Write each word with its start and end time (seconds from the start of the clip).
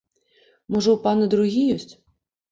Можа, 0.75 0.95
у 0.97 0.97
пана 1.03 1.27
другі 1.33 1.61
ёсць? 1.75 1.91